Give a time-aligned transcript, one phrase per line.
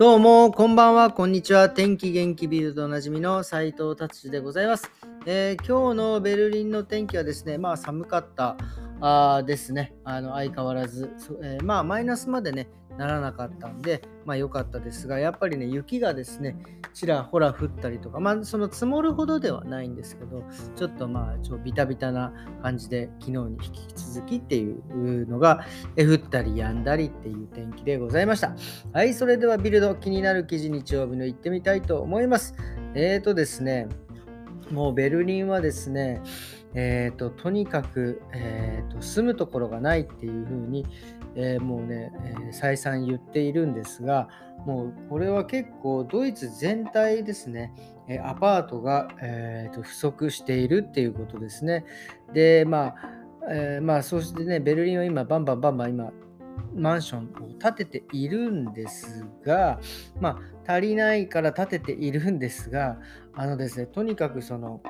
[0.00, 1.68] どうも、こんばんは、こんにちは。
[1.68, 4.90] 天気元気ビルドおなじみの斉藤達志でございます、
[5.26, 8.56] えー、今日のベルリンの天気はですね、まあ寒かった
[9.02, 9.92] あですね。
[10.04, 11.10] あの相変わらず、
[11.42, 12.70] えー、まあマイナスまでね、
[13.00, 16.54] ならなかったんで、まあ良かったですが、やっぱりね、雪がですね、
[16.92, 20.44] ちらほら降ったりとか、まあその積もるほどではないんですけど、
[20.76, 25.64] ちょっとまあちょビタビタな感じで、昨日に引き続きっていうのが、
[25.96, 28.54] 降ったりやんだりっていう天気でございました。
[28.92, 32.54] はい、それではビルド気になる記事日曜日の行ってみたいと思います。
[32.94, 33.88] えーとですね、
[34.70, 36.20] もうベルリンはですね、
[36.74, 40.86] えーと、とにかく、えーと、住むところがないっていうふうに、
[41.34, 44.28] えー、もうね、えー、再三言っているんですが、
[44.66, 47.72] もうこれは結構ドイツ全体ですね、
[48.08, 51.84] えアパートが、えーと、不足しているっていうことですね。
[52.34, 52.94] で、まあ、
[53.50, 56.12] えー、まあ、そしてね、ベルリンは今、バンバンバンバン今、
[56.74, 59.80] マンションを建てているんですが、
[60.20, 62.98] まあ、足りないから建てているんですが、
[63.34, 64.80] あのですね、とにかくその、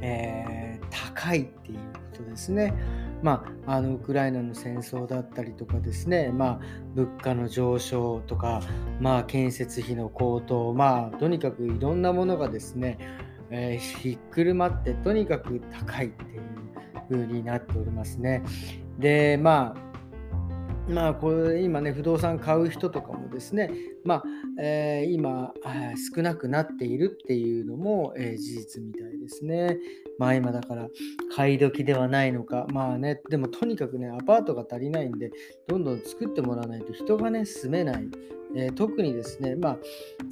[0.00, 2.74] えー、高いっていうことですね。
[3.22, 6.60] まあ、あのウクライナの戦争だったりとかですね、まあ、
[6.94, 8.62] 物価の上昇とか、
[9.00, 12.98] まあ、建設費の高騰、まあ、とにかくいろんなものがですね、
[13.50, 16.40] えー、ひっくるまってとにかく高いっていう
[17.10, 18.42] 風になっておりますね。
[18.98, 19.89] で、まあ
[20.90, 23.70] まあ、これ今ね、不動産買う人とかもですね、
[24.04, 24.24] まあ、
[24.60, 25.52] えー、今、
[26.14, 29.78] 少なくなっているっていうのも、えー、事実みたいですね。
[30.18, 30.88] まあ今だから
[31.34, 35.30] 買い時ではないのか、まあね、でもとにかくね、アパートが足りないんで、
[35.68, 38.08] どんどん作ってもらわないと人がね、住めない。
[38.56, 39.78] えー、特にですね、まあ、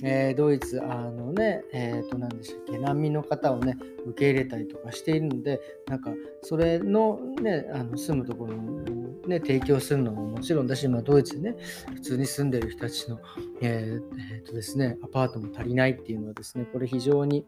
[0.02, 11.56] えー、ドイツ、あのね、え、ー、と、何でしたっけ、難民の方をね、受け入れたりとかしているので、なんか、それのね、あの住むところにね、提供するのももちろんだし、まあ、ドイツでね、
[11.94, 13.20] 普通に住んでる人たちの、
[13.60, 14.02] えー、
[14.34, 17.46] えー、とですね、アパートも足りないっていうのはですね、これ非常に、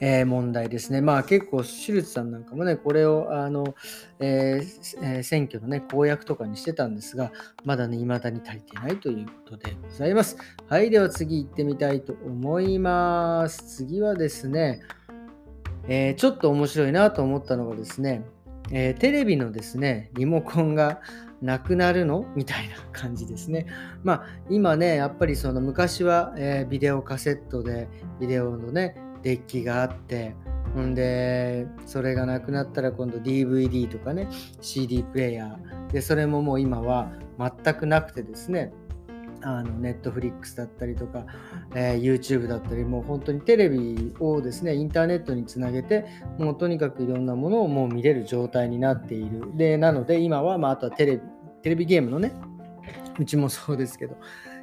[0.00, 1.00] えー、問題ですね。
[1.00, 3.74] まあ結構、シルツさんなんかもね、これをあの、
[4.20, 7.32] えー、選挙のね、公約とかにしてたんですが、
[7.64, 10.36] まだね、未だに足りてないということでございます。
[10.68, 13.76] はい、では次行ってみたいと思います。
[13.76, 14.80] 次はですね、
[15.88, 18.24] えー、ちょっと面白いなと思ったのがですね、
[18.72, 21.00] えー、テレビのですね、リモコンが
[21.40, 23.66] なくなるのみたいな感じですね。
[24.02, 27.88] まあ今ね、やっぱりその昔は、えー、ビデオカセットで
[28.20, 30.34] ビデオのね、デッキがあって
[30.74, 34.28] ほんでそれがなくなったら今度 DVD とかね
[34.60, 35.92] CD プレイヤー。
[35.92, 38.72] でそれももう今は全くなくてですね
[39.42, 41.24] あのネットフリックスだったりとか、
[41.74, 46.04] えー、YouTube だったりもう本当にテレビをですねインターネットにつなげて
[46.38, 49.56] もうとにかくいろんなものをもう見れる状態になっている。
[49.56, 51.22] でなので今は、まあ、あとはテレビ
[51.62, 52.32] テレビゲームのね
[53.18, 54.16] うちもそうですけど、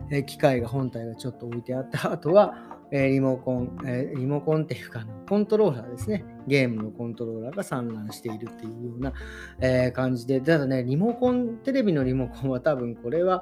[0.10, 6.24] えー、機械が本体がちょっと置いてあったあとはえリモコン、えリモコンっていうか、コントローラーですね。
[6.46, 9.14] ゲームのコントローラーが散乱しているっていうような、
[9.62, 13.42] え感じで、ただね、リモコン、テレビのリモコンは多分これは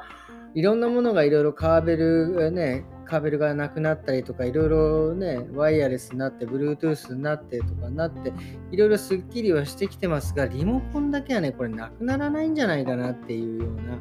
[0.54, 8.32] いろんなものがいろいろカーベル、ね、カベルがなくなったりとか、いろいろね、ワイヤレスになって、Bluetooth になってとかなって、
[8.72, 14.00] いろいろスッキリはしてきてますが、リモコンだけはね、これなくならないんじゃないかなっていうような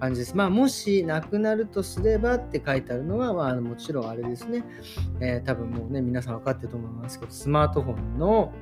[0.00, 0.34] 感じです。
[0.34, 4.64] まあ、もしなくなるとすればって書いてあるのは、まあ、もちろんあれですね、
[5.20, 8.54] えー、多分もうね、皆さん分かってると思いますけど、スマートフォンの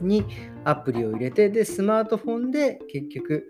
[0.00, 0.24] に
[0.64, 3.44] アプリを入れて、で、スマートフォンで結局、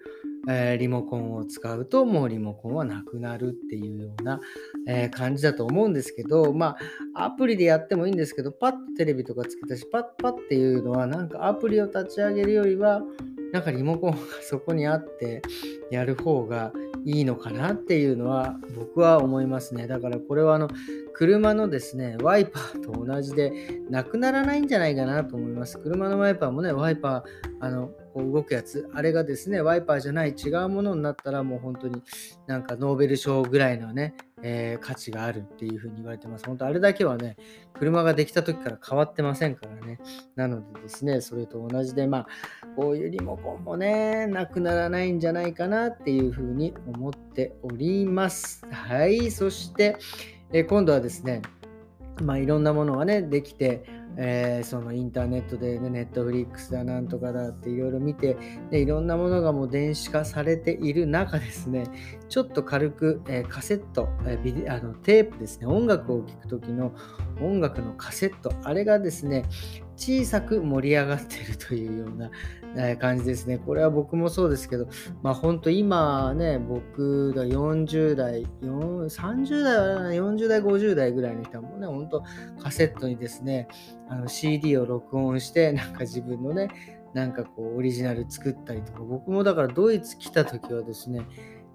[0.48, 4.40] えー、リモコンを使うともうリモコンはなくなるっていうような、
[4.86, 6.76] えー、感じだと思うんですけど、ま
[7.14, 13.02] あ、アプリでやってもいいんですけど、パッとテレビとかつけたし、パッパッっていうのは、なんかアプリを立ち上げるよりは、
[13.52, 15.42] なんかリモコンがそこにあって
[15.90, 16.72] やる方が
[17.04, 19.86] いいのかなっていうのは僕は思いますね。
[19.86, 20.68] だからこれはあの
[21.14, 23.52] 車のですね、ワイパーと同じで
[23.90, 25.78] なくならないんじゃないかなと思います。
[25.78, 27.22] 車のワイパーもね、ワイパー、
[27.60, 32.02] あの、こう動くやつ、あれがですね、ワイパーじゃない違うものになったらもう本当に
[32.46, 36.44] なんかノーベル賞ぐらいのね、えー、価値があるっていうふうに言われてます。
[36.46, 37.37] 本当あれだけはね、
[37.75, 39.99] 車ができた時から変わってませんからね。
[40.34, 42.26] なのでですね、それと同じで、まあ、
[42.76, 48.67] こういうリモコンもね、なくならないんじゃないかなっていうふうに思っております。
[48.70, 49.96] はい、そして、
[50.52, 51.43] え今度はですね、
[52.23, 53.84] まあ、いろんなものがね、できて、
[54.16, 58.36] えー、そのインターネットで、ね、ネットフリックスだなんとかだっていろいろ見て
[58.70, 61.84] でいろんなものがもう電子化されている中ですね
[62.31, 66.93] ちょっと軽く、えー、カセット、えー、ビデあのテープですね音楽を聴く時の
[67.43, 69.44] 音楽のカセットあれがですね
[69.97, 72.31] 小さく盛り上がっているというような、
[72.75, 73.59] えー、感じですね。
[73.59, 74.88] これは僕もそうですけど、
[75.23, 82.25] まあ本当今ね、僕が40代、30代は40代、50代ぐらいの人はもうね、本当
[82.62, 83.69] カセットにですね、
[84.27, 86.71] CD を録音して、なんか自分のね、
[87.12, 91.27] なんかこうオリジナル作ったりとか、僕もだからドイツ来た時はですね、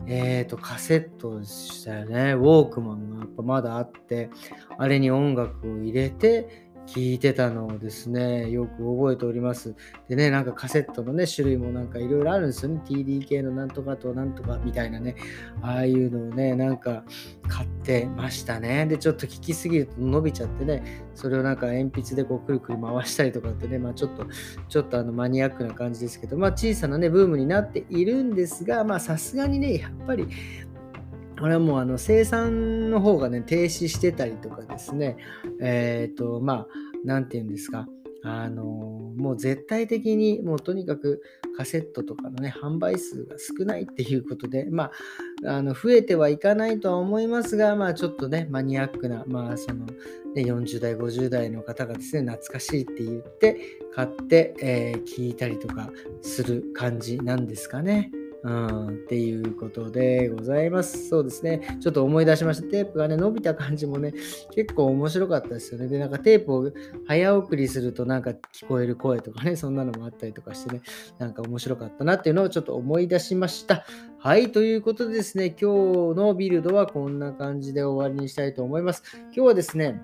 [0.07, 2.33] えっ、ー、と、カセットでしたよね。
[2.33, 4.30] ウォークマンがやっぱまだあって、
[4.77, 9.75] あれに音楽を入れて、聞いてたのをですね、よく覚えております。
[10.07, 12.81] でね、なんかカセットのね、種類もなんかいろいろあるんですよね。
[12.85, 15.15] TDK のなんとかとなんとかみたいなね、
[15.61, 17.03] ああいうのをね、なんか
[17.47, 18.85] 買ってましたね。
[18.85, 24.27] で、ちょっと聞きすぎると伸びちゃってね、それをなんか鉛筆でこうくるくる回したりとかってね、まあちょっと、
[24.69, 30.27] ちょっとあのマニアックな感じですけど、まあ小さなね、ブームになっているんですが、まあさすがにね、やっぱり
[31.39, 35.17] これはもうあの生産の方がね、停止してたりとかですね、
[35.61, 36.67] えっ、ー、と、まあ、
[37.03, 37.87] なんて言うんですか、
[38.27, 41.21] あのもう絶対的にもうとにかく
[41.55, 44.91] カセットとかのね販売数が少ないっていうことでま
[45.45, 49.93] ああの増えてはいかないとは思いますがまあちょっとねマニアックなまあその、ね、
[50.37, 53.59] 40代50代の方がですね懐かしいって言って
[53.93, 55.91] 買って、えー、聞いたりとか
[56.23, 58.11] する感じなんですかね。
[58.45, 61.09] うん、っていうことでございます。
[61.09, 61.80] そうですね。
[61.81, 62.69] ちょっと思い出しました。
[62.69, 64.13] テープがね、伸びた感じもね、
[64.53, 65.88] 結構面白かったですよね。
[65.88, 66.71] で、なんかテープを
[67.07, 70.83] 早送りするとなんか聞こえる声とかね、そんなのもあったりとかしてね、
[71.18, 73.83] なんか面白かったなっていうのをちょっと思い出しました。
[74.19, 79.01] はい、ということでですね、今日のビルドはこんな感じで終わりにしたいと思います。
[79.15, 80.03] 今日はですね、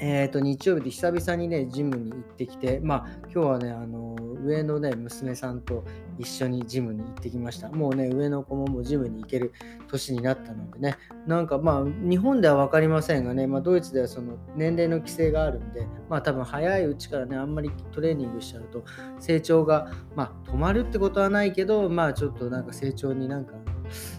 [0.00, 5.84] えっ、ー、と、日曜日で久々にね、ジムに行ってきて、まあ、今日はね、あの、上のね、娘さんと
[6.18, 7.68] 一緒にジムに行ってきました。
[7.68, 9.52] もうね、上の子ももうジムに行ける
[9.88, 10.96] 年になったのでね、
[11.26, 18.84] なんかまあ、日本では分かりませんがね、まあ、ドイツではその年齢の規制があるんで、まあ、多分早いうちからね、あんまりトレーニングしちゃうと、
[19.18, 23.54] 成長が、まあ、止まるってことはないけど、まあ、ちょっとなんか成長になんか、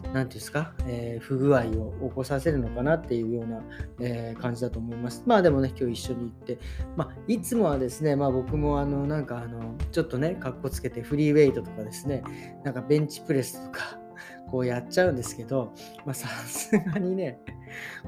[0.04, 3.62] 何て言うんですか、えー、不具合を起こさせるのかなっていうような、
[4.00, 5.24] えー、感じだと思います。
[5.26, 6.58] まあでもね、今日一緒に行って、
[6.96, 12.24] まあ、いつもはですね、まあ僕もあの、なんかあの、ちょっとね、かっこつけてフリーウェイトとかですね、
[12.64, 14.00] なんかベンチプレスとか、
[14.52, 15.74] こうやっちゃうんですけど、
[16.06, 17.40] まあさすがにね、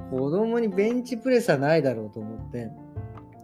[0.10, 2.72] 子供にベンチプレスはないだろうと思って、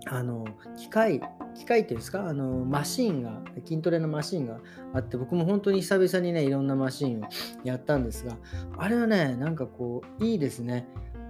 [0.05, 0.45] あの、
[0.77, 1.21] 機械、
[1.57, 4.59] 機械っていうんですか、あの、マシンが、筋トレのマシンが
[4.93, 7.27] あって、僕も本当に久々にね、いろんなマシンを
[7.63, 8.37] やったんですが、
[8.77, 10.87] あれはね、なんかこう、いいですね。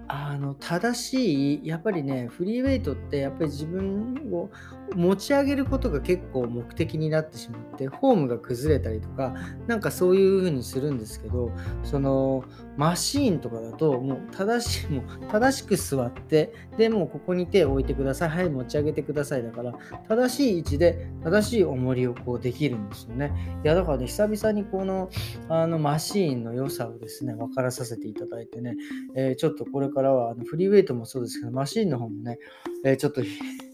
[0.09, 4.49] あの正しいやっぱりねフリーウェイトってやっぱり自分を
[4.95, 9.35] 持ち上げることが結構目的になってしまってフォームが崩れたりとか
[9.67, 11.51] なんかそういう風にするんですけど
[11.83, 12.45] その
[12.77, 19.73] マシーンとかだともう正しいもう正しく座ってでもうここに手を置いてくださいはい持ち上げてくださいだから
[20.07, 23.33] 正しい位置で正しい重りをこうできるんですよね。
[23.63, 25.09] いやだからね久々にこの
[25.49, 28.75] あのマシーンの良さをですね分からさせていただいてね、
[29.15, 32.37] えー、ちょっとこれからからはあのフリーウェイトもそうですけどマシンの方もね、
[32.85, 33.21] えー、ちょっと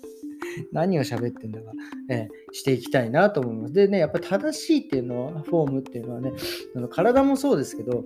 [0.72, 1.72] 何を喋ってんだか、
[2.10, 3.74] えー、していきたいなと思います。
[3.74, 6.32] でね、やっぱ正しいっていうのは、フォームっていうのはね、
[6.76, 8.06] あの体もそうですけど、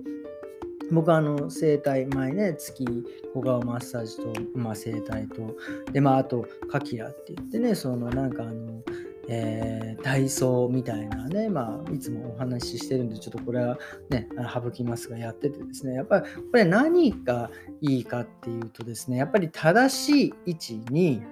[0.90, 2.86] 僕はあの整体前ね月
[3.34, 5.54] 小顔マッサージと、まあ、整体と
[5.92, 8.82] でまああとカキラって言ってねそのなんかあの
[9.30, 13.78] えー、体操みたいなね、まあ、いつもお話ししてるんで、ちょっとこれは
[14.10, 17.50] ね、省きますが、やっててですね、やっぱりこれ何が
[17.82, 21.22] いいかっていうとですね、やっぱり正しい位置に、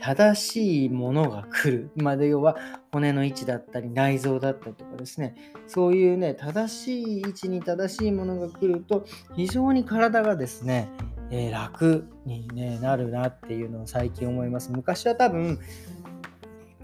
[0.00, 1.90] 正しいものが来る。
[1.96, 2.56] まで要は
[2.92, 5.34] 骨の位置だったり内臓だったりとかですね。
[5.66, 9.04] そういうね、正しい位置に正しいものが来ると
[9.36, 10.88] 非常に体がですね、
[11.30, 14.72] えー、楽に、ね、なるなっていうのを最近思います。
[14.72, 15.58] 昔は多分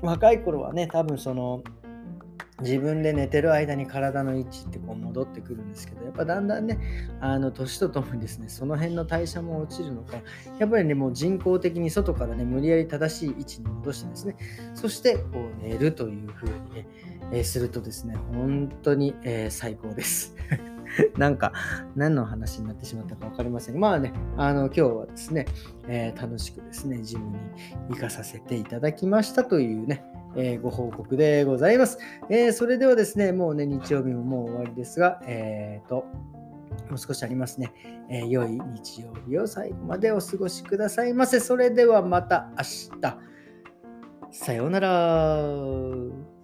[0.02, 1.62] 若い頃はね、多分その
[2.62, 6.78] 自分で寝てる間に体の位置ってこう戻ってくるんですけど、やっぱだんだんね、
[7.20, 10.16] あの年とともにですね、その辺の代謝も落ちるのか、
[10.58, 14.36] やっぱりね、もう人工的に外からね、無理やり正しい位置に戻してですね、
[14.74, 15.24] そしてこ
[15.60, 16.88] う寝るという風にね、
[17.32, 20.34] えー、するとですね、本当に、えー、最高です。
[21.18, 21.52] なんか、
[21.94, 25.46] 何の話になってしまったか分かりませんが、まあね、あの、今日はですね、
[25.88, 27.36] えー、楽しくですね、ジムに
[27.90, 30.04] 行かさせていただきましたというね、
[30.36, 36.04] えー、ご報告でございます、えー、それではですね、もうね、日曜日ももう終わりですが、えっ、と、
[36.88, 37.72] もう少しありますね、
[38.08, 41.40] えー、良い日曜日を最後までお過ごしくださいませ。
[41.40, 43.18] それではまた明日。
[44.30, 46.35] さようなら。